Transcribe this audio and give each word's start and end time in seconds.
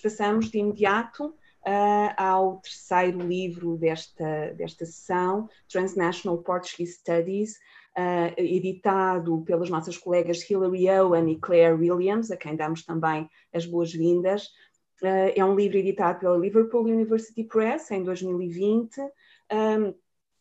passamos 0.00 0.50
de 0.50 0.58
imediato 0.58 1.26
uh, 1.26 2.14
ao 2.16 2.56
terceiro 2.60 3.20
livro 3.20 3.76
desta, 3.76 4.54
desta 4.56 4.86
sessão, 4.86 5.48
Transnational 5.68 6.38
Portuguese 6.38 6.94
Studies, 6.94 7.56
uh, 7.96 8.34
editado 8.36 9.42
pelas 9.42 9.70
nossas 9.70 9.96
colegas 9.96 10.48
Hilary 10.48 10.88
Owen 10.90 11.30
e 11.30 11.38
Claire 11.38 11.74
Williams, 11.74 12.30
a 12.30 12.36
quem 12.36 12.56
damos 12.56 12.84
também 12.84 13.28
as 13.52 13.66
boas-vindas. 13.66 14.46
Uh, 15.02 15.32
é 15.34 15.44
um 15.44 15.54
livro 15.54 15.78
editado 15.78 16.20
pela 16.20 16.36
Liverpool 16.36 16.82
University 16.82 17.44
Press 17.44 17.90
em 17.90 18.02
2020. 18.02 19.00
Um, 19.52 19.94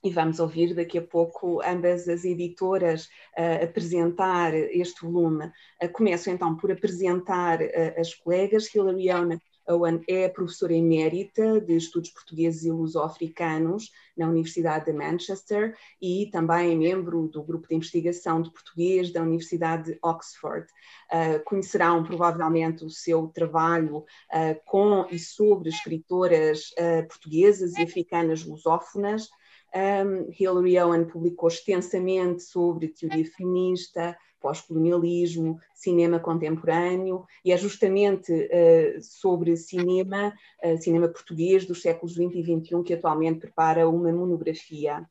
e 0.04 0.10
vamos 0.10 0.40
ouvir 0.40 0.74
daqui 0.74 0.98
a 0.98 1.02
pouco 1.02 1.62
ambas 1.62 2.08
as 2.08 2.24
editoras 2.24 3.06
uh, 3.38 3.64
apresentar 3.64 4.54
este 4.54 5.02
volume. 5.02 5.52
Uh, 5.84 5.90
começo 5.92 6.30
então 6.30 6.56
por 6.56 6.72
apresentar 6.72 7.62
uh, 7.62 8.00
as 8.00 8.14
colegas. 8.14 8.74
Hilary 8.74 9.12
Owen 9.12 9.42
Owen 9.70 10.02
é 10.08 10.28
professora 10.28 10.74
emérita 10.74 11.62
de 11.62 11.76
Estudos 11.76 12.10
Portugueses 12.10 12.66
e 12.66 12.72
Luso-Africanos 12.72 13.92
na 14.18 14.28
Universidade 14.28 14.86
de 14.86 14.94
Manchester 14.94 15.78
e 16.02 16.28
também 16.32 16.72
é 16.72 16.76
membro 16.76 17.28
do 17.28 17.44
Grupo 17.44 17.68
de 17.68 17.76
Investigação 17.76 18.42
de 18.42 18.52
Português 18.52 19.12
da 19.12 19.22
Universidade 19.22 19.92
de 19.92 20.00
Oxford. 20.02 20.66
Uh, 21.12 21.44
conhecerão 21.46 22.04
provavelmente 22.04 22.84
o 22.84 22.90
seu 22.90 23.28
trabalho 23.28 23.98
uh, 23.98 24.60
com 24.66 25.06
e 25.12 25.20
sobre 25.20 25.70
escritoras 25.70 26.72
uh, 26.72 27.08
portuguesas 27.08 27.78
e 27.78 27.84
africanas 27.84 28.44
lusófonas. 28.44 29.30
Um, 29.76 30.32
Hilary 30.32 30.80
Owen 30.80 31.06
publicou 31.06 31.48
extensamente 31.48 32.42
sobre 32.42 32.88
teoria 32.88 33.26
feminista, 33.26 34.18
pós-colonialismo, 34.40 35.60
cinema 35.76 36.20
contemporâneo, 36.20 37.26
e 37.44 37.52
é 37.52 37.58
justamente 37.58 38.32
uh, 38.32 39.02
sobre 39.02 39.56
cinema, 39.58 40.34
uh, 40.64 40.78
cinema 40.82 41.08
português 41.08 41.66
dos 41.66 41.82
séculos 41.82 42.14
XX 42.14 42.36
e 42.36 42.44
XXI, 42.44 42.84
que 42.84 42.94
atualmente 42.94 43.40
prepara 43.42 43.88
uma 43.88 44.12
monografia, 44.12 45.08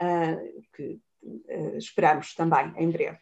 uh, 0.00 0.62
que 0.74 1.00
esperamos 1.76 2.34
também 2.34 2.72
em 2.76 2.90
breve. 2.90 3.18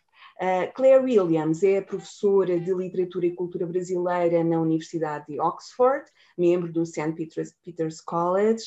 Claire 0.75 1.05
Williams 1.05 1.63
é 1.63 1.83
professora 1.83 2.59
de 2.59 2.73
Literatura 2.73 3.27
e 3.27 3.35
Cultura 3.35 3.67
Brasileira 3.67 4.43
na 4.43 4.59
Universidade 4.59 5.27
de 5.29 5.39
Oxford, 5.39 6.07
membro 6.39 6.73
do 6.73 6.87
St. 6.87 7.13
Peter's, 7.13 7.55
Peter's 7.63 8.01
College, 8.01 8.63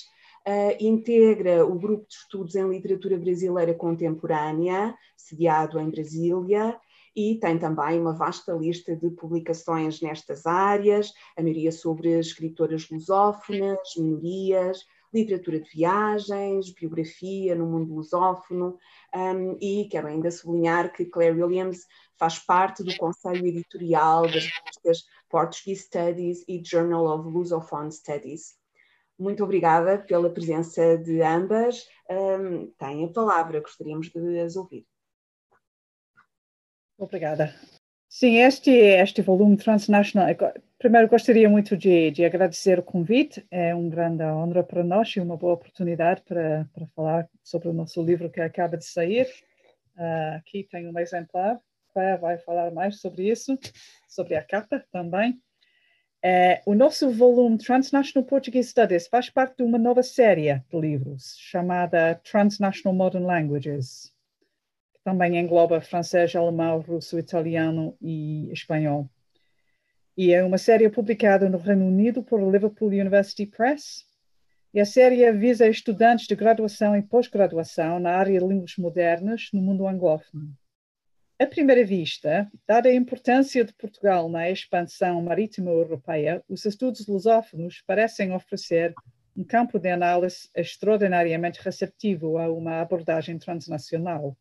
Uh, 0.46 0.76
integra 0.78 1.66
o 1.66 1.80
grupo 1.80 2.06
de 2.06 2.16
estudos 2.16 2.56
em 2.56 2.70
literatura 2.70 3.18
brasileira 3.18 3.74
contemporânea, 3.74 4.94
sediado 5.16 5.80
em 5.80 5.90
Brasília, 5.90 6.78
e 7.16 7.36
tem 7.40 7.58
também 7.58 8.00
uma 8.00 8.14
vasta 8.14 8.54
lista 8.54 8.96
de 8.96 9.10
publicações 9.12 10.02
nestas 10.02 10.46
áreas, 10.46 11.14
a 11.38 11.42
maioria 11.42 11.72
sobre 11.72 12.20
escritoras 12.20 12.90
lusófonas, 12.90 13.78
minorias, 13.98 14.80
literatura 15.14 15.60
de 15.60 15.70
viagens, 15.70 16.74
biografia 16.74 17.54
no 17.56 17.68
mundo 17.68 17.94
lusófono, 17.94 18.78
um, 19.16 19.58
e 19.62 19.88
quero 19.90 20.08
ainda 20.08 20.32
sublinhar 20.32 20.92
que 20.92 21.06
Claire 21.06 21.42
Williams 21.42 21.86
faz 22.18 22.40
parte 22.40 22.84
do 22.84 22.96
conselho 22.98 23.46
editorial 23.46 24.24
das 24.24 24.46
revistas 24.46 25.06
Portuguese 25.30 25.84
Studies 25.84 26.44
e 26.48 26.62
Journal 26.64 27.06
of 27.06 27.30
Lusophone 27.30 27.92
Studies. 27.92 28.63
Muito 29.24 29.42
obrigada 29.42 30.00
pela 30.00 30.30
presença 30.30 30.98
de 30.98 31.22
ambas. 31.22 31.88
Um, 32.10 32.70
tem 32.72 33.06
a 33.06 33.08
palavra, 33.08 33.62
gostaríamos 33.62 34.10
de 34.10 34.40
as 34.42 34.58
ouvir. 34.58 34.86
Obrigada. 36.98 37.56
Sim, 38.10 38.40
este, 38.40 38.70
este 38.70 39.22
volume 39.22 39.56
transnacional. 39.56 40.28
Primeiro, 40.78 41.08
gostaria 41.08 41.50
muito 41.50 41.78
de, 41.78 42.12
de 42.12 42.26
agradecer 42.26 42.80
o 42.80 42.84
convite. 42.84 43.48
É 43.50 43.74
uma 43.74 43.90
grande 43.90 44.26
honra 44.26 44.62
para 44.62 44.84
nós 44.84 45.16
e 45.16 45.22
uma 45.22 45.38
boa 45.38 45.54
oportunidade 45.54 46.22
para, 46.24 46.70
para 46.74 46.86
falar 46.88 47.30
sobre 47.42 47.70
o 47.70 47.74
nosso 47.74 48.04
livro 48.04 48.30
que 48.30 48.42
acaba 48.42 48.76
de 48.76 48.86
sair. 48.86 49.26
Uh, 49.96 50.36
aqui 50.36 50.68
tem 50.70 50.86
um 50.90 51.00
exemplar. 51.00 51.62
Claire 51.94 52.20
vai 52.20 52.38
falar 52.40 52.72
mais 52.72 53.00
sobre 53.00 53.32
isso, 53.32 53.58
sobre 54.10 54.36
a 54.36 54.44
capa 54.44 54.84
também. 54.92 55.42
É, 56.26 56.62
o 56.66 56.74
nosso 56.74 57.12
volume 57.12 57.58
Transnational 57.58 58.26
Portuguese 58.26 58.70
Studies 58.70 59.08
faz 59.08 59.30
parte 59.30 59.58
de 59.58 59.64
uma 59.64 59.78
nova 59.78 60.02
série 60.02 60.54
de 60.54 60.80
livros 60.80 61.36
chamada 61.38 62.16
Transnational 62.24 62.96
Modern 62.96 63.26
Languages, 63.26 64.14
que 64.94 65.02
também 65.04 65.38
engloba 65.38 65.82
francês, 65.82 66.34
alemão, 66.34 66.80
russo, 66.80 67.20
italiano 67.20 67.98
e 68.02 68.50
espanhol. 68.54 69.10
E 70.16 70.32
é 70.32 70.42
uma 70.42 70.58
série 70.58 70.90
publicada 70.90 71.50
no 71.50 71.58
Reino 71.58 71.86
Unido 71.86 72.24
por 72.24 72.40
Liverpool 72.40 72.88
University 72.88 73.46
Press. 73.46 74.06
E 74.74 74.80
a 74.80 74.86
série 74.86 75.30
visa 75.34 75.68
estudantes 75.68 76.26
de 76.26 76.36
graduação 76.36 76.96
e 76.96 77.02
pós-graduação 77.02 78.00
na 78.00 78.12
área 78.12 78.40
de 78.40 78.48
línguas 78.48 78.78
modernas 78.78 79.50
no 79.52 79.62
mundo 79.62 79.86
anglófono. 79.86 80.56
À 81.40 81.48
primeira 81.48 81.84
vista, 81.84 82.48
dada 82.68 82.88
a 82.90 82.94
importância 82.94 83.66
de 83.66 83.74
Portugal 83.74 84.30
na 84.30 84.52
expansão 84.52 85.20
marítima 85.20 85.72
europeia, 85.72 86.44
os 86.48 86.64
estudos 86.64 87.08
lusófonos 87.08 87.82
parecem 87.88 88.32
oferecer 88.32 88.94
um 89.36 89.44
campo 89.44 89.80
de 89.80 89.90
análise 89.90 90.48
extraordinariamente 90.56 91.60
receptivo 91.60 92.38
a 92.38 92.52
uma 92.52 92.82
abordagem 92.82 93.40
transnacional. 93.40 94.38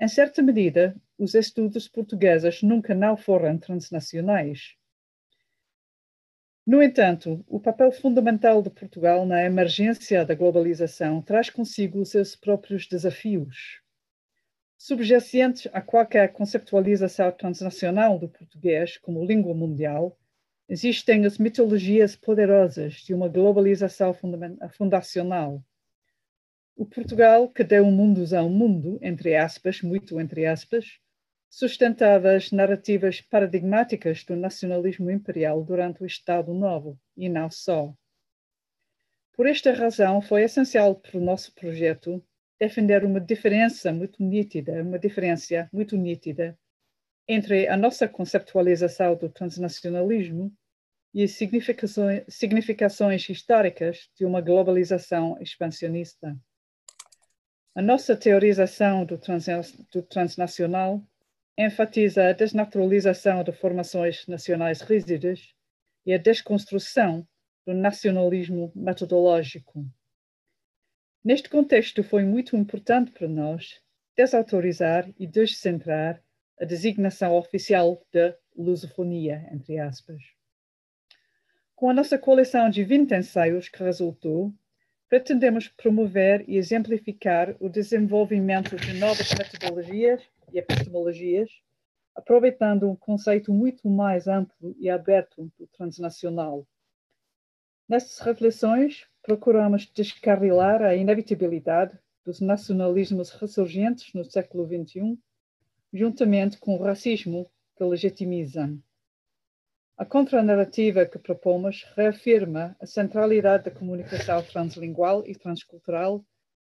Em 0.00 0.08
certa 0.08 0.42
medida, 0.42 0.96
os 1.16 1.34
estudos 1.34 1.86
portugueses 1.86 2.62
nunca 2.62 2.96
não 2.96 3.16
foram 3.16 3.56
transnacionais. 3.56 4.74
No 6.66 6.82
entanto, 6.82 7.44
o 7.46 7.60
papel 7.60 7.92
fundamental 7.92 8.60
de 8.60 8.70
Portugal 8.70 9.24
na 9.24 9.44
emergência 9.44 10.26
da 10.26 10.34
globalização 10.34 11.22
traz 11.22 11.48
consigo 11.48 12.00
os 12.00 12.10
seus 12.10 12.34
próprios 12.34 12.88
desafios 12.88 13.81
subjacentes 14.82 15.68
a 15.72 15.80
qualquer 15.80 16.32
conceptualização 16.32 17.30
transnacional 17.30 18.18
do 18.18 18.28
português 18.28 18.98
como 18.98 19.24
língua 19.24 19.54
mundial, 19.54 20.18
existem 20.68 21.24
as 21.24 21.38
mitologias 21.38 22.16
poderosas 22.16 22.94
de 22.94 23.14
uma 23.14 23.28
globalização 23.28 24.12
fundacional. 24.72 25.62
O 26.74 26.84
Portugal 26.84 27.48
que 27.48 27.62
deu 27.62 27.84
mundos 27.92 28.32
ao 28.32 28.48
mundo, 28.48 28.98
entre 29.00 29.36
aspas, 29.36 29.82
muito 29.82 30.20
entre 30.20 30.46
aspas, 30.46 30.98
sustentadas 31.48 32.50
narrativas 32.50 33.20
paradigmáticas 33.20 34.24
do 34.24 34.34
nacionalismo 34.34 35.12
imperial 35.12 35.62
durante 35.62 36.02
o 36.02 36.06
Estado 36.06 36.52
Novo, 36.52 36.98
e 37.16 37.28
não 37.28 37.48
só. 37.48 37.94
Por 39.32 39.46
esta 39.46 39.72
razão, 39.72 40.20
foi 40.20 40.42
essencial 40.42 40.96
para 40.96 41.16
o 41.16 41.20
nosso 41.20 41.54
projeto 41.54 42.20
defender 42.62 43.04
uma 43.04 43.20
diferença 43.20 43.92
muito 43.92 44.22
nítida, 44.22 44.84
uma 44.84 44.96
diferença 44.96 45.68
muito 45.72 45.96
nítida 45.96 46.56
entre 47.26 47.66
a 47.66 47.76
nossa 47.76 48.06
conceptualização 48.06 49.16
do 49.16 49.28
transnacionalismo 49.28 50.52
e 51.12 51.24
as 51.24 51.32
significações, 51.32 53.28
históricas 53.28 54.08
de 54.16 54.24
uma 54.24 54.40
globalização 54.40 55.36
expansionista. 55.40 56.38
A 57.74 57.82
nossa 57.82 58.14
teorização 58.14 59.04
do, 59.04 59.18
trans, 59.18 59.46
do 59.92 60.00
transnacional 60.00 61.04
enfatiza 61.58 62.28
a 62.28 62.32
desnaturalização 62.32 63.42
de 63.42 63.50
formações 63.50 64.24
nacionais 64.28 64.82
rígidas 64.82 65.52
e 66.06 66.14
a 66.14 66.18
desconstrução 66.18 67.26
do 67.66 67.74
nacionalismo 67.74 68.70
metodológico. 68.72 69.84
Neste 71.24 71.48
contexto, 71.48 72.02
foi 72.02 72.24
muito 72.24 72.56
importante 72.56 73.12
para 73.12 73.28
nós 73.28 73.80
desautorizar 74.16 75.08
e 75.16 75.24
descentrar 75.24 76.20
a 76.60 76.64
designação 76.64 77.36
oficial 77.36 78.04
de 78.12 78.34
lusofonia, 78.56 79.48
entre 79.52 79.78
aspas. 79.78 80.20
Com 81.76 81.88
a 81.88 81.94
nossa 81.94 82.18
coleção 82.18 82.68
de 82.68 82.82
20 82.82 83.14
ensaios 83.14 83.68
que 83.68 83.82
resultou, 83.82 84.52
pretendemos 85.08 85.68
promover 85.68 86.44
e 86.48 86.56
exemplificar 86.56 87.54
o 87.60 87.68
desenvolvimento 87.68 88.74
de 88.74 88.92
novas 88.94 89.32
metodologias 89.32 90.22
e 90.52 90.58
epistemologias, 90.58 91.50
aproveitando 92.16 92.90
um 92.90 92.96
conceito 92.96 93.52
muito 93.52 93.88
mais 93.88 94.26
amplo 94.26 94.74
e 94.76 94.90
aberto 94.90 95.52
do 95.56 95.68
transnacional. 95.68 96.66
Nestas 97.92 98.20
reflexões, 98.20 99.06
procuramos 99.22 99.86
descarrilar 99.86 100.80
a 100.80 100.96
inevitabilidade 100.96 101.98
dos 102.24 102.40
nacionalismos 102.40 103.28
ressurgentes 103.32 104.14
no 104.14 104.24
século 104.24 104.66
XXI, 104.66 105.18
juntamente 105.92 106.56
com 106.58 106.74
o 106.74 106.82
racismo 106.82 107.50
que 107.76 107.84
legitimizam. 107.84 108.82
A 109.94 110.06
contranarrativa 110.06 111.04
que 111.04 111.18
propomos 111.18 111.84
reafirma 111.94 112.74
a 112.80 112.86
centralidade 112.86 113.64
da 113.64 113.70
comunicação 113.70 114.42
translingual 114.42 115.22
e 115.26 115.34
transcultural 115.34 116.24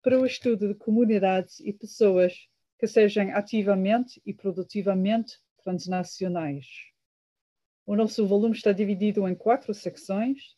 para 0.01 0.19
o 0.19 0.25
estudo 0.25 0.67
de 0.67 0.73
comunidades 0.73 1.59
e 1.59 1.71
pessoas 1.71 2.33
que 2.79 2.87
sejam 2.87 3.29
ativamente 3.35 4.19
e 4.25 4.33
produtivamente 4.33 5.37
transnacionais. 5.63 6.65
O 7.85 7.95
nosso 7.95 8.25
volume 8.25 8.55
está 8.55 8.71
dividido 8.71 9.27
em 9.27 9.35
quatro 9.35 9.75
secções. 9.75 10.55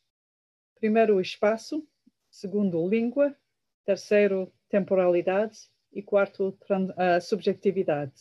Primeiro, 0.86 1.20
espaço. 1.20 1.84
Segundo, 2.30 2.88
língua. 2.88 3.36
Terceiro, 3.84 4.54
temporalidade. 4.70 5.58
E 5.92 6.04
quarto, 6.04 6.50
uh, 6.50 7.20
subjetividade. 7.20 8.14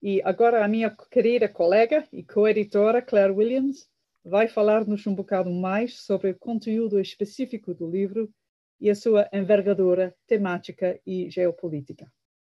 E 0.00 0.22
agora 0.22 0.64
a 0.64 0.68
minha 0.68 0.94
querida 1.10 1.48
colega 1.48 2.06
e 2.12 2.22
co-editora 2.22 3.02
Claire 3.02 3.32
Williams 3.32 3.90
vai 4.24 4.46
falar-nos 4.46 5.04
um 5.08 5.14
bocado 5.14 5.50
mais 5.50 5.98
sobre 6.02 6.30
o 6.30 6.38
conteúdo 6.38 7.00
específico 7.00 7.74
do 7.74 7.90
livro 7.90 8.32
e 8.80 8.88
a 8.88 8.94
sua 8.94 9.28
envergadura 9.32 10.16
temática 10.24 11.00
e 11.04 11.28
geopolítica. 11.28 12.06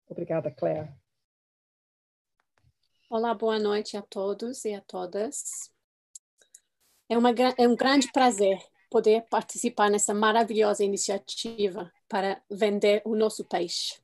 Obrigada, 0.10 0.50
Claire. 0.50 0.92
Olá, 3.12 3.36
boa 3.36 3.60
noite 3.60 3.96
a 3.96 4.02
todos 4.02 4.66
e 4.66 4.74
a 4.74 4.82
todas. 4.82 5.72
É, 7.08 7.16
uma, 7.16 7.30
é 7.60 7.68
um 7.68 7.76
grande 7.76 8.12
prazer 8.12 8.58
poder 8.94 9.26
participar 9.28 9.90
nessa 9.90 10.14
maravilhosa 10.14 10.84
iniciativa 10.84 11.92
para 12.08 12.40
vender 12.48 13.02
o 13.04 13.16
nosso 13.16 13.44
peixe. 13.44 14.00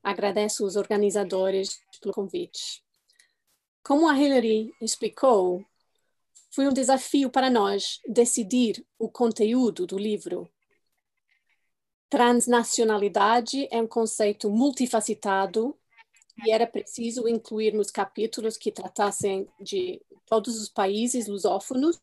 Agradeço 0.00 0.64
os 0.64 0.76
organizadores 0.76 1.80
pelo 2.00 2.14
convite. 2.14 2.84
Como 3.82 4.08
a 4.08 4.16
Hillary 4.16 4.72
explicou, 4.80 5.66
foi 6.52 6.68
um 6.68 6.72
desafio 6.72 7.30
para 7.30 7.50
nós 7.50 7.98
decidir 8.06 8.86
o 8.96 9.08
conteúdo 9.10 9.88
do 9.88 9.98
livro. 9.98 10.48
Transnacionalidade 12.08 13.66
é 13.72 13.82
um 13.82 13.88
conceito 13.88 14.48
multifacetado 14.48 15.76
e 16.46 16.52
era 16.52 16.64
preciso 16.64 17.26
incluir 17.26 17.74
nos 17.74 17.90
capítulos 17.90 18.56
que 18.56 18.70
tratassem 18.70 19.48
de 19.60 20.00
todos 20.26 20.60
os 20.60 20.68
países 20.68 21.26
lusófonos, 21.26 22.00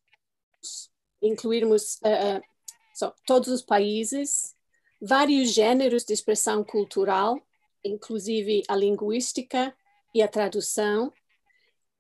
incluirmos 1.27 1.95
uh, 2.03 2.39
uh, 2.39 3.13
todos 3.25 3.50
os 3.50 3.62
países, 3.62 4.56
vários 5.01 5.51
gêneros 5.51 6.03
de 6.03 6.13
expressão 6.13 6.63
cultural, 6.63 7.39
inclusive 7.83 8.63
a 8.68 8.75
linguística 8.75 9.75
e 10.13 10.21
a 10.21 10.27
tradução, 10.27 11.12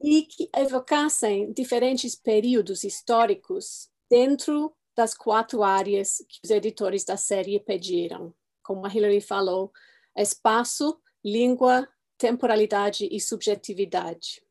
e 0.01 0.23
que 0.23 0.49
evocassem 0.55 1.51
diferentes 1.51 2.15
períodos 2.15 2.83
históricos 2.83 3.89
dentro 4.09 4.73
das 4.95 5.13
quatro 5.13 5.63
áreas 5.63 6.17
que 6.27 6.39
os 6.43 6.49
editores 6.49 7.03
da 7.03 7.17
série 7.17 7.59
pediram. 7.59 8.33
Como 8.63 8.85
a 8.85 8.89
Hilary 8.89 9.21
falou, 9.21 9.71
espaço, 10.15 10.99
língua, 11.23 11.87
temporalidade 12.17 13.07
e 13.11 13.19
subjetividade. 13.19 14.41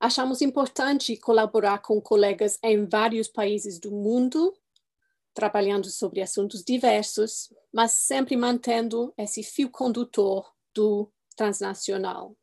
Achamos 0.00 0.40
importante 0.40 1.16
colaborar 1.16 1.78
com 1.78 2.00
colegas 2.00 2.56
em 2.62 2.86
vários 2.86 3.26
países 3.26 3.80
do 3.80 3.90
mundo, 3.90 4.56
trabalhando 5.34 5.90
sobre 5.90 6.22
assuntos 6.22 6.62
diversos, 6.62 7.52
mas 7.72 7.92
sempre 7.92 8.36
mantendo 8.36 9.12
esse 9.18 9.42
fio 9.42 9.68
condutor 9.68 10.54
do 10.72 11.10
transnacional. 11.34 12.36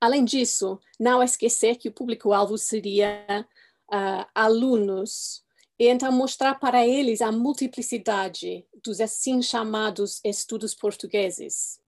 Além 0.00 0.24
disso, 0.24 0.80
não 0.98 1.22
esquecer 1.22 1.76
que 1.76 1.88
o 1.88 1.92
público-alvo 1.92 2.56
seria 2.56 3.46
uh, 3.92 4.26
alunos, 4.34 5.44
e 5.78 5.88
então 5.88 6.10
mostrar 6.10 6.54
para 6.54 6.86
eles 6.86 7.20
a 7.20 7.30
multiplicidade 7.30 8.66
dos 8.82 9.00
assim 9.00 9.42
chamados 9.42 10.20
estudos 10.24 10.74
portugueses. 10.74 11.81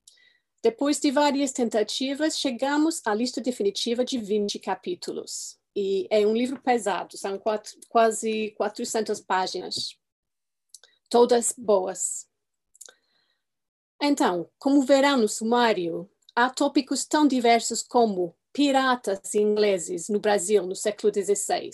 Depois 0.64 0.98
de 0.98 1.10
várias 1.10 1.52
tentativas, 1.52 2.38
chegamos 2.38 3.02
à 3.04 3.12
lista 3.14 3.38
definitiva 3.38 4.02
de 4.02 4.16
20 4.16 4.58
capítulos. 4.58 5.58
E 5.76 6.08
é 6.10 6.26
um 6.26 6.32
livro 6.32 6.58
pesado, 6.58 7.18
são 7.18 7.38
quatro, 7.38 7.78
quase 7.90 8.52
400 8.52 9.20
páginas, 9.20 9.98
todas 11.10 11.52
boas. 11.58 12.26
Então, 14.00 14.48
como 14.58 14.80
verão 14.80 15.18
no 15.18 15.28
sumário, 15.28 16.10
há 16.34 16.48
tópicos 16.48 17.04
tão 17.04 17.28
diversos 17.28 17.82
como 17.82 18.34
piratas 18.50 19.34
ingleses 19.34 20.08
no 20.08 20.18
Brasil 20.18 20.66
no 20.66 20.74
século 20.74 21.12
XVI, 21.12 21.68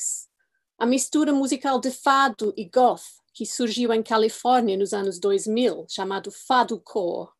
a 0.77 0.85
mistura 0.85 1.33
musical 1.33 1.79
de 1.79 1.93
fado 1.93 2.53
e 2.57 2.65
goth 2.65 3.05
que 3.33 3.47
surgiu 3.47 3.93
em 3.93 4.03
Califórnia 4.03 4.77
nos 4.77 4.93
anos 4.93 5.21
2000, 5.21 5.87
chamado 5.89 6.33
fado 6.33 6.81
core, 6.81 7.31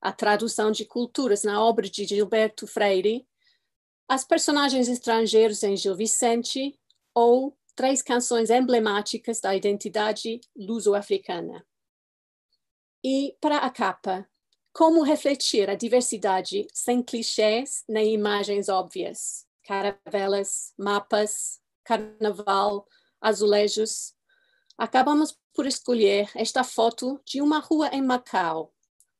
a 0.00 0.12
tradução 0.12 0.70
de 0.70 0.84
culturas 0.84 1.44
na 1.44 1.62
obra 1.62 1.88
de 1.88 2.04
Gilberto 2.04 2.66
Freire, 2.66 3.26
as 4.08 4.24
personagens 4.24 4.88
estrangeiros 4.88 5.62
em 5.62 5.76
Gil 5.76 5.94
Vicente 5.94 6.78
ou 7.14 7.56
três 7.76 8.02
canções 8.02 8.50
emblemáticas 8.50 9.40
da 9.40 9.54
identidade 9.54 10.40
luso-africana. 10.56 11.64
E 13.04 13.36
para 13.40 13.58
a 13.58 13.70
capa, 13.70 14.28
como 14.72 15.02
refletir 15.02 15.70
a 15.70 15.74
diversidade 15.74 16.66
sem 16.72 17.02
clichês 17.02 17.82
nem 17.88 18.12
imagens 18.14 18.68
óbvias? 18.68 19.46
Caravelas, 19.64 20.72
mapas, 20.78 21.60
carnaval, 21.84 22.86
azulejos. 23.20 24.14
Acabamos 24.76 25.38
por 25.54 25.66
escolher 25.66 26.30
esta 26.34 26.62
foto 26.62 27.20
de 27.24 27.40
uma 27.40 27.58
rua 27.58 27.88
em 27.88 28.02
Macau, 28.02 28.72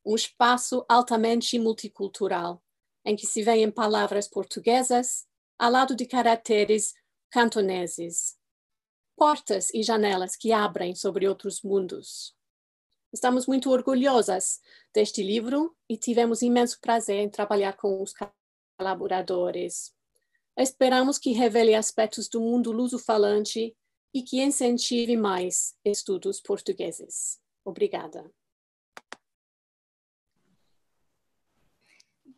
um 0.05 0.15
espaço 0.15 0.85
altamente 0.89 1.59
multicultural, 1.59 2.63
em 3.05 3.17
que 3.17 3.27
se 3.27 3.43
veem 3.43 3.71
palavras 3.71 4.29
portuguesas 4.29 5.27
ao 5.59 5.71
lado 5.71 5.95
de 5.95 6.07
caracteres 6.07 6.95
cantoneses. 7.31 8.39
Portas 9.17 9.69
e 9.75 9.83
janelas 9.83 10.37
que 10.37 10.53
abrem 10.53 10.95
sobre 10.95 11.29
outros 11.29 11.63
mundos. 11.63 12.35
Estamos 13.13 13.47
muito 13.47 13.71
orgulhosas 13.71 14.61
deste 14.95 15.23
livro 15.23 15.77
e 15.89 15.97
tivemos 15.97 16.43
imenso 16.43 16.81
prazer 16.81 17.19
em 17.19 17.29
trabalhar 17.29 17.77
com 17.77 18.03
os 18.03 18.15
colaboradores. 18.79 19.93
Esperamos 20.57 21.19
que 21.19 21.33
revele 21.33 21.75
aspectos 21.75 22.29
do 22.29 22.41
mundo 22.41 22.73
luso-falante 22.73 23.77
e 24.15 24.23
que 24.23 24.41
incentive 24.41 25.17
mais 25.17 25.75
estudos 25.85 26.41
portugueses. 26.41 27.41
Obrigada. 27.65 28.31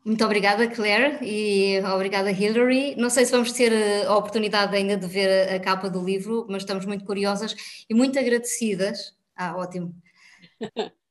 Muito 0.05 0.25
obrigada, 0.25 0.67
Claire, 0.69 1.19
e 1.23 1.81
obrigada, 1.95 2.31
Hilary. 2.31 2.97
Não 2.97 3.09
sei 3.09 3.25
se 3.25 3.31
vamos 3.31 3.53
ter 3.53 3.73
eh, 3.73 4.05
a 4.05 4.17
oportunidade 4.17 4.75
ainda 4.75 4.97
de 4.97 5.07
ver 5.07 5.55
a 5.55 5.61
capa 5.61 5.89
do 5.89 6.05
livro, 6.05 6.45
mas 6.51 6.63
estamos 6.63 6.85
muito 6.85 7.05
curiosas 7.05 7.55
e 7.89 7.95
muito 7.95 8.19
agradecidas. 8.19 9.17
Ah, 9.37 9.57
ótimo 9.57 9.95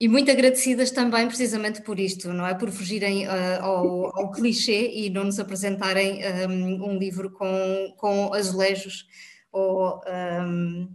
e 0.00 0.08
muito 0.08 0.30
agradecidas 0.30 0.90
também 0.90 1.26
precisamente 1.26 1.82
por 1.82 2.00
isto, 2.00 2.32
não 2.32 2.46
é? 2.46 2.54
Por 2.54 2.70
fugirem 2.70 3.28
uh, 3.28 3.60
ao, 3.60 4.18
ao, 4.18 4.30
clichê 4.30 4.90
e 4.90 5.10
não 5.10 5.24
nos 5.24 5.38
apresentarem 5.38 6.22
um, 6.48 6.90
um, 6.90 6.98
livro 6.98 7.30
com, 7.30 7.94
com 7.98 8.32
azulejos 8.32 9.06
ou, 9.52 10.00
um, 10.42 10.90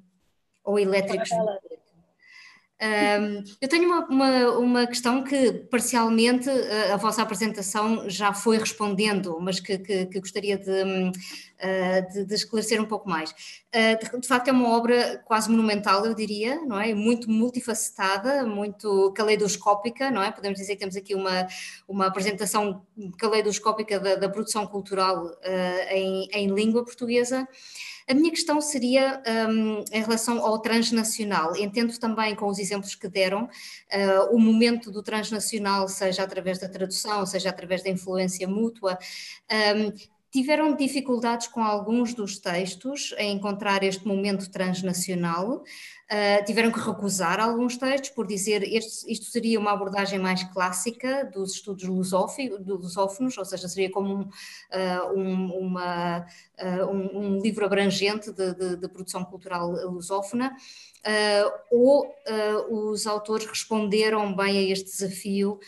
ou 0.63 0.79
elétricos. 0.79 1.29
Um, 2.86 3.44
eu 3.60 3.68
tenho 3.68 3.86
uma, 3.86 4.06
uma, 4.06 4.50
uma, 4.58 4.88
questão 4.88 5.24
que 5.24 5.54
parcialmente 5.72 6.48
a, 6.50 6.94
a 6.94 6.98
vossa 6.98 7.22
apresentação 7.22 8.08
já 8.08 8.32
foi 8.32 8.58
respondendo, 8.58 9.38
mas 9.42 9.60
que, 9.60 9.80
que, 9.80 10.06
que 10.06 10.20
gostaria 10.20 10.58
de, 10.58 10.72
uh, 10.72 12.13
de, 12.13 12.25
de, 12.25 12.36
esclarecer 12.36 12.80
um 12.80 12.86
pouco 12.86 13.10
mais. 13.10 13.32
Uh, 13.32 14.20
de, 14.20 14.27
facto, 14.27 14.50
é 14.50 14.51
uma 14.51 14.70
obra 14.77 15.24
quase 15.25 15.50
monumental, 15.50 16.06
eu 16.06 16.13
diria, 16.13 16.62
não 16.65 16.80
é? 16.80 16.94
Muito 16.94 17.30
multifacetada, 17.30 18.46
muito 18.46 19.12
caleidoscópica, 19.13 20.12
não 20.12 20.22
é? 20.22 20.32
Podemos 20.32 20.60
dizer 20.60 20.74
que 20.74 20.80
temos 20.80 20.96
aqui 20.96 21.15
uma, 21.15 21.48
uma 21.88 22.06
apresentação 22.06 22.86
caleidoscópica 23.18 24.00
da, 24.00 24.15
da 24.15 24.30
produção 24.30 24.68
cultural 24.68 25.32
em, 25.89 26.27
em 26.32 26.54
língua 26.54 26.84
portuguesa. 26.84 27.48
A 28.08 28.14
minha 28.14 28.30
questão 28.30 28.62
seria 28.62 29.22
um, 29.50 29.84
em 29.92 30.02
relação 30.02 30.46
ao 30.46 30.60
transnacional. 30.60 31.56
Entendo 31.56 31.98
também 31.98 32.36
com 32.36 32.48
os 32.48 32.60
exemplos 32.60 32.94
que 32.94 33.08
deram, 33.08 33.46
uh, 33.46 34.36
o 34.36 34.40
momento 34.40 34.92
do 34.92 35.02
transnacional, 35.02 35.88
seja 35.88 36.24
através 36.24 36.60
da 36.60 36.70
tradução, 36.70 37.26
seja 37.26 37.50
através 37.50 37.84
da 37.84 37.90
influência 37.90 38.48
mútua. 38.48 38.98
Um, 39.52 39.92
tiveram 40.36 40.76
dificuldades 40.76 41.48
com 41.48 41.64
alguns 41.64 42.14
dos 42.14 42.38
textos 42.38 43.16
em 43.18 43.38
encontrar 43.38 43.84
este 43.84 44.06
momento 44.06 44.52
transnacional. 44.52 45.64
Uh, 46.06 46.46
tiveram 46.46 46.72
que 46.72 46.80
recusar 46.80 47.40
alguns 47.40 47.78
textos 47.78 48.12
por 48.12 48.28
dizer 48.28 48.62
este, 48.62 49.12
isto 49.12 49.26
seria 49.26 49.60
uma 49.60 49.72
abordagem 49.72 50.20
mais 50.20 50.44
clássica 50.44 51.26
dos 51.26 51.54
estudos 51.54 51.84
lusófonos, 51.84 53.36
ou 53.36 53.44
seja, 53.44 53.68
seria 53.68 53.90
como 53.90 54.14
um, 54.14 54.22
uh, 54.22 55.18
um, 55.18 55.58
uma, 55.58 56.20
uh, 56.20 56.86
um, 56.86 57.18
um 57.18 57.40
livro 57.40 57.66
abrangente 57.66 58.32
de, 58.32 58.54
de, 58.54 58.76
de 58.76 58.88
produção 58.88 59.26
cultural 59.26 59.72
lusófona. 59.90 60.56
Ou 61.72 62.12
os 62.72 63.06
autores 63.06 63.46
responderam 63.46 64.36
bem 64.36 64.58
a 64.58 64.72
este 64.72 64.86
desafio 64.86 65.60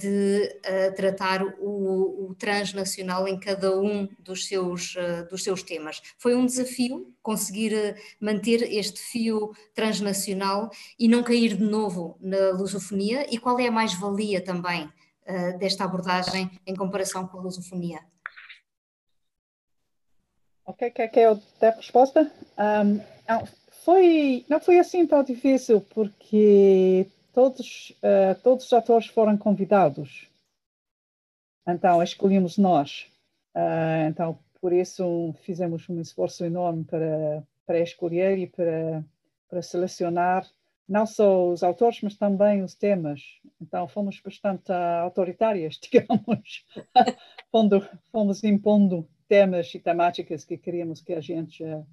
de 0.00 0.52
tratar 0.96 1.44
o, 1.60 2.30
o, 2.30 2.34
transnacional 2.34 3.28
em 3.28 3.38
cada 3.38 3.78
um 3.78 4.08
dos 4.18 4.48
seus, 4.48 4.96
dos 5.30 5.44
seus 5.44 5.62
temas. 5.62 6.02
Foi 6.18 6.34
um 6.34 6.44
desafio 6.44 7.13
conseguir 7.24 7.96
manter 8.20 8.62
este 8.62 9.00
fio 9.00 9.52
transnacional 9.74 10.70
e 10.96 11.08
não 11.08 11.24
cair 11.24 11.56
de 11.56 11.64
novo 11.64 12.16
na 12.20 12.50
lusofonia, 12.50 13.26
e 13.34 13.38
qual 13.38 13.58
é 13.58 13.66
a 13.66 13.72
mais-valia 13.72 14.40
também 14.44 14.88
desta 15.58 15.84
abordagem 15.84 16.50
em 16.66 16.76
comparação 16.76 17.26
com 17.26 17.38
a 17.38 17.40
lusofonia? 17.40 18.00
Ok, 20.66 20.90
quer 20.90 21.08
que 21.08 21.20
eu 21.20 21.40
dê 21.60 21.66
a 21.66 21.70
resposta? 21.70 22.30
Um, 22.58 23.00
foi, 23.84 24.46
não 24.48 24.60
foi 24.60 24.78
assim 24.78 25.06
tão 25.06 25.22
difícil, 25.22 25.80
porque 25.80 27.06
todos, 27.34 27.90
uh, 28.02 28.40
todos 28.42 28.64
os 28.66 28.72
atores 28.72 29.08
foram 29.08 29.36
convidados. 29.36 30.26
Então, 31.68 32.02
escolhemos 32.02 32.56
nós. 32.56 33.06
Uh, 33.54 34.08
então, 34.08 34.38
por 34.64 34.72
isso, 34.72 35.34
fizemos 35.42 35.86
um 35.90 36.00
esforço 36.00 36.42
enorme 36.42 36.84
para, 36.84 37.46
para 37.66 37.80
escolher 37.80 38.38
e 38.38 38.46
para, 38.46 39.04
para 39.46 39.60
selecionar 39.60 40.50
não 40.88 41.04
só 41.04 41.50
os 41.50 41.62
autores, 41.62 42.00
mas 42.00 42.16
também 42.16 42.62
os 42.62 42.74
temas. 42.74 43.20
Então, 43.60 43.86
fomos 43.86 44.18
bastante 44.24 44.72
autoritárias, 44.72 45.76
digamos. 45.92 46.64
fomos 48.10 48.42
impondo 48.42 49.06
temas 49.28 49.74
e 49.74 49.78
temáticas 49.78 50.46
que 50.46 50.56
queríamos 50.56 51.02
que 51.02 51.12
a 51.12 51.20
gente 51.20 51.62
uh, 51.62 51.86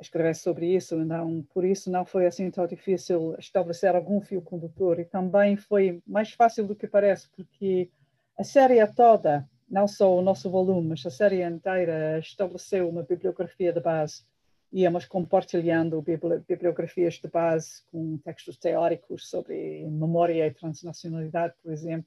escrever 0.00 0.34
sobre 0.34 0.74
isso, 0.74 0.96
não, 1.04 1.40
por 1.54 1.64
isso 1.64 1.88
não 1.88 2.04
foi 2.04 2.26
assim 2.26 2.50
tão 2.50 2.66
difícil 2.66 3.36
estabelecer 3.38 3.94
algum 3.94 4.20
fio 4.20 4.42
condutor 4.42 4.98
e 4.98 5.04
também 5.04 5.54
foi 5.56 6.02
mais 6.04 6.32
fácil 6.32 6.66
do 6.66 6.74
que 6.74 6.88
parece, 6.88 7.28
porque 7.28 7.88
a 8.36 8.42
série 8.42 8.84
toda, 8.88 9.48
não 9.70 9.86
só 9.86 10.14
o 10.14 10.22
nosso 10.22 10.50
volume, 10.50 10.88
mas 10.88 11.06
a 11.06 11.10
série 11.10 11.42
inteira 11.42 12.18
estabeleceu 12.18 12.88
uma 12.88 13.02
bibliografia 13.02 13.72
de 13.72 13.80
base. 13.80 14.24
Íamos 14.72 15.04
compartilhando 15.06 16.02
bibliografias 16.46 17.14
de 17.14 17.28
base 17.28 17.82
com 17.90 18.18
textos 18.18 18.56
teóricos 18.56 19.28
sobre 19.28 19.86
memória 19.88 20.46
e 20.46 20.50
transnacionalidade, 20.52 21.54
por 21.62 21.72
exemplo. 21.72 22.06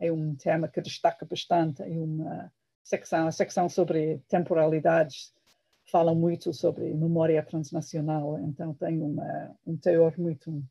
É 0.00 0.12
um 0.12 0.34
tema 0.34 0.68
que 0.68 0.80
destaca 0.80 1.24
bastante 1.24 1.82
em 1.82 1.98
uma 1.98 2.52
secção, 2.82 3.26
a 3.26 3.32
secção 3.32 3.68
sobre 3.68 4.20
temporalidades 4.28 5.32
falam 5.90 6.14
muito 6.14 6.52
sobre 6.52 6.92
memória 6.94 7.42
transnacional, 7.42 8.38
então 8.40 8.74
tem 8.74 9.00
uma, 9.00 9.56
um 9.66 9.76
teor 9.76 10.18
muito 10.18 10.62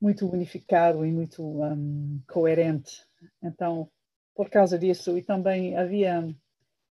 muito 0.00 0.28
unificado 0.30 1.04
e 1.04 1.10
muito 1.10 1.42
um, 1.42 2.20
coerente. 2.28 3.04
Então, 3.42 3.90
por 4.38 4.48
causa 4.48 4.78
disso, 4.78 5.18
e 5.18 5.22
também 5.22 5.76
havia 5.76 6.32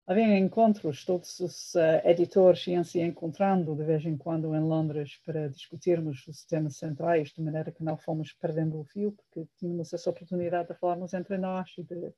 havia 0.07 0.39
encontros, 0.39 1.05
todos 1.05 1.41
os 1.41 1.75
uh, 1.75 2.01
editores 2.05 2.67
iam 2.67 2.83
se 2.83 3.01
encontrando 3.01 3.77
de 3.77 3.85
vez 3.85 4.03
em 4.07 4.17
quando 4.17 4.55
em 4.55 4.61
Londres 4.61 5.21
para 5.27 5.51
discutirmos 5.51 6.27
os 6.27 6.43
temas 6.47 6.79
centrais, 6.79 7.29
de 7.35 7.43
maneira 7.43 7.71
que 7.71 7.85
não 7.85 7.99
fomos 7.99 8.33
perdendo 8.33 8.81
o 8.81 8.85
fio, 8.85 9.13
porque 9.13 9.47
tínhamos 9.59 9.93
essa 9.93 10.09
oportunidade 10.09 10.69
de 10.69 10.79
falarmos 10.79 11.13
entre 11.13 11.37
nós 11.37 11.71
e 11.77 11.83
de 11.83 12.15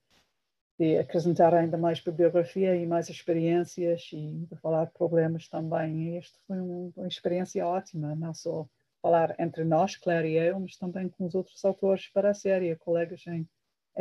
de 0.79 0.99
acrescentar 0.99 1.55
ainda 1.55 1.79
mais 1.79 2.01
bibliografia 2.01 2.77
e 2.77 2.87
mais 2.87 3.09
experiências 3.09 4.11
e 4.13 4.47
de 4.49 4.57
falar 4.57 4.85
de 4.85 4.93
problemas 4.93 5.49
também. 5.49 6.15
E 6.15 6.19
isto 6.19 6.39
foi 6.47 6.61
um, 6.61 6.93
uma 6.95 7.09
experiência 7.09 7.67
ótima, 7.67 8.15
não 8.15 8.35
só 8.35 8.69
falar 9.03 9.35
entre 9.41 9.65
nós, 9.65 9.97
Claire 9.97 10.29
e 10.29 10.37
eu, 10.37 10.61
mas 10.61 10.77
também 10.77 11.09
com 11.09 11.25
os 11.25 11.35
outros 11.35 11.65
autores 11.65 12.09
para 12.09 12.31
a 12.31 12.35
série, 12.35 12.77
colegas 12.77 13.27
em 13.27 13.49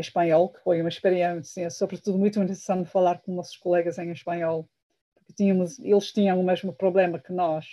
espanhol, 0.02 0.50
que 0.50 0.60
foi 0.62 0.82
uma 0.82 0.90
experiência, 0.90 1.70
sobretudo, 1.70 2.18
muito 2.18 2.40
interessante 2.40 2.90
falar 2.90 3.20
com 3.22 3.34
nossos 3.34 3.58
colegas 3.58 3.98
em 3.98 4.12
espanhol, 4.12 4.68
porque 5.16 5.34
tínhamos, 5.34 5.80
eles 5.80 6.12
tinham 6.12 6.40
o 6.40 6.44
mesmo 6.44 6.74
problema 6.74 7.20
que 7.20 7.32
nós, 7.32 7.66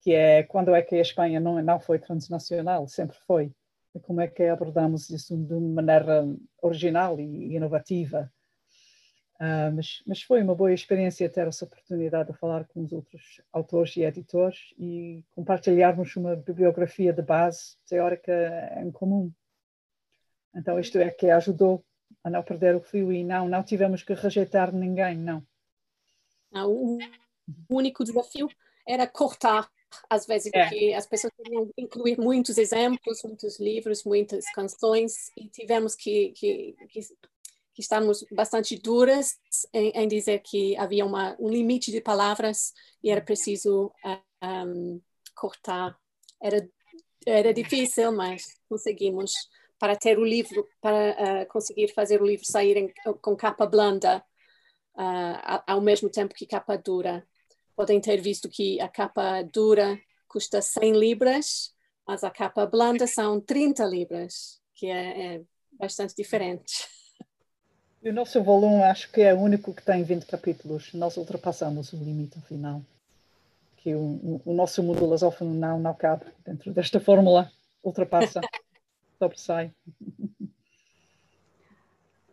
que 0.00 0.12
é 0.12 0.42
quando 0.44 0.74
é 0.74 0.82
que 0.82 0.94
a 0.94 1.00
Espanha 1.00 1.40
não, 1.40 1.60
não 1.62 1.80
foi 1.80 1.98
transnacional, 1.98 2.86
sempre 2.86 3.16
foi. 3.26 3.52
E 3.94 4.00
como 4.00 4.20
é 4.20 4.28
que 4.28 4.44
abordamos 4.44 5.10
isso 5.10 5.36
de 5.36 5.54
uma 5.54 5.82
maneira 5.82 6.24
original 6.62 7.18
e 7.18 7.56
inovativa? 7.56 8.30
Uh, 9.40 9.68
mas, 9.74 10.02
mas, 10.06 10.22
foi 10.22 10.42
uma 10.42 10.54
boa 10.54 10.72
experiência 10.72 11.28
ter 11.28 11.46
essa 11.46 11.66
oportunidade 11.66 12.32
de 12.32 12.38
falar 12.38 12.66
com 12.68 12.82
os 12.82 12.92
outros 12.92 13.42
autores 13.52 13.94
e 13.96 14.02
editores 14.02 14.74
e 14.78 15.22
compartilharmos 15.34 16.16
uma 16.16 16.36
bibliografia 16.36 17.12
de 17.12 17.20
base 17.20 17.76
teórica 17.86 18.32
em 18.82 18.90
comum. 18.90 19.30
Então, 20.56 20.80
isto 20.80 20.98
é 20.98 21.10
que 21.10 21.28
ajudou 21.30 21.84
a 22.24 22.30
não 22.30 22.42
perder 22.42 22.74
o 22.74 22.80
fio 22.80 23.12
e 23.12 23.22
não, 23.22 23.48
não 23.48 23.62
tivemos 23.62 24.02
que 24.02 24.14
rejeitar 24.14 24.72
ninguém, 24.72 25.16
não. 25.16 25.46
Ah, 26.52 26.66
o 26.66 26.98
único 27.68 28.02
desafio 28.02 28.48
era 28.88 29.06
cortar, 29.06 29.70
às 30.08 30.26
vezes, 30.26 30.50
é. 30.54 30.62
porque 30.62 30.94
as 30.94 31.06
pessoas 31.06 31.32
queriam 31.36 31.70
incluir 31.76 32.18
muitos 32.18 32.56
exemplos, 32.56 33.22
muitos 33.22 33.60
livros, 33.60 34.04
muitas 34.04 34.44
canções, 34.52 35.30
e 35.36 35.48
tivemos 35.48 35.94
que, 35.94 36.30
que, 36.30 36.74
que 36.88 37.00
que 37.76 37.82
estamos 37.82 38.24
bastante 38.32 38.78
duras 38.78 39.38
em, 39.70 39.90
em 39.90 40.08
dizer 40.08 40.38
que 40.38 40.74
havia 40.78 41.04
uma, 41.04 41.36
um 41.38 41.50
limite 41.50 41.92
de 41.92 42.00
palavras 42.00 42.72
e 43.04 43.10
era 43.10 43.20
preciso 43.20 43.92
um, 44.42 44.98
cortar. 45.34 45.94
Era, 46.42 46.66
era 47.26 47.52
difícil, 47.52 48.12
mas 48.12 48.46
conseguimos 48.66 49.30
para 49.78 49.96
ter 49.96 50.18
o 50.18 50.24
livro, 50.24 50.66
para 50.80 51.42
uh, 51.42 51.46
conseguir 51.48 51.88
fazer 51.88 52.22
o 52.22 52.26
livro 52.26 52.46
sair 52.46 52.76
em, 52.76 52.92
com 53.20 53.36
capa 53.36 53.66
blanda 53.66 54.22
uh, 54.96 55.62
ao 55.66 55.80
mesmo 55.80 56.08
tempo 56.08 56.34
que 56.34 56.46
capa 56.46 56.76
dura. 56.76 57.26
Podem 57.74 58.00
ter 58.00 58.20
visto 58.20 58.48
que 58.48 58.80
a 58.80 58.88
capa 58.88 59.42
dura 59.42 59.98
custa 60.26 60.62
100 60.62 60.92
libras, 60.92 61.74
mas 62.06 62.24
a 62.24 62.30
capa 62.30 62.66
blanda 62.66 63.06
são 63.06 63.40
30 63.40 63.84
libras, 63.84 64.60
que 64.74 64.86
é, 64.86 65.36
é 65.36 65.42
bastante 65.72 66.14
diferente. 66.16 66.88
E 68.02 68.08
o 68.08 68.12
nosso 68.12 68.42
volume 68.42 68.82
acho 68.84 69.10
que 69.10 69.20
é 69.20 69.34
o 69.34 69.40
único 69.40 69.74
que 69.74 69.82
tem 69.82 70.04
20 70.04 70.26
capítulos. 70.26 70.92
Nós 70.94 71.16
ultrapassamos 71.16 71.92
o 71.92 71.96
limite 71.96 72.40
final. 72.42 72.80
Que 73.78 73.94
o, 73.94 74.40
o, 74.44 74.54
nosso 74.54 74.82
mundo 74.82 75.04
lusófono 75.04 75.52
não, 75.52 75.80
não 75.80 75.92
cabe 75.94 76.24
dentro 76.44 76.72
desta 76.72 77.00
fórmula. 77.00 77.50
Ultrapassa, 77.82 78.40
sobressai. 79.18 79.72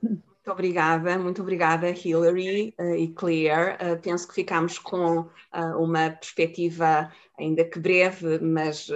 Muito 0.02 0.52
obrigada, 0.52 1.18
muito 1.18 1.42
obrigada, 1.42 1.90
Hilary 1.90 2.76
uh, 2.78 2.96
e 2.96 3.08
Claire. 3.14 3.76
Uh, 3.76 4.02
penso 4.02 4.28
que 4.28 4.34
ficamos 4.34 4.78
com 4.78 5.20
uh, 5.20 5.78
uma 5.80 6.10
perspectiva, 6.10 7.10
ainda 7.40 7.64
que 7.64 7.80
breve, 7.80 8.40
mas 8.40 8.90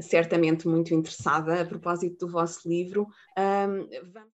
certamente 0.00 0.68
muito 0.68 0.92
interessada 0.92 1.62
a 1.62 1.64
propósito 1.64 2.26
do 2.26 2.32
vosso 2.32 2.68
livro. 2.68 3.08
vamos... 3.34 4.31